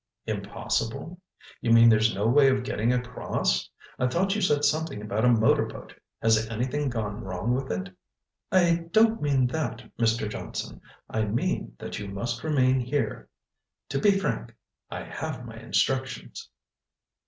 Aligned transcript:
"Impossible? 0.25 1.19
You 1.61 1.69
mean 1.71 1.87
there's 1.87 2.11
no 2.15 2.25
way 2.25 2.49
of 2.49 2.63
getting 2.63 2.91
across? 2.91 3.69
I 3.99 4.07
thought 4.07 4.33
you 4.33 4.41
said 4.41 4.65
something 4.65 4.99
about 4.99 5.23
a 5.25 5.29
motor 5.29 5.67
boat—has 5.67 6.47
anything 6.47 6.89
gone 6.89 7.21
wrong 7.23 7.53
with 7.53 7.69
it?" 7.71 7.95
"I 8.51 8.87
don't 8.89 9.21
mean 9.21 9.45
that, 9.45 9.87
Mr. 9.99 10.27
Johnson. 10.27 10.81
I 11.07 11.25
mean 11.25 11.75
that 11.77 11.99
you 11.99 12.07
must 12.07 12.43
remain 12.43 12.79
here. 12.79 13.29
To 13.89 13.99
be 13.99 14.17
frank—I 14.17 15.03
have 15.03 15.45
my 15.45 15.57
instructions." 15.57 16.49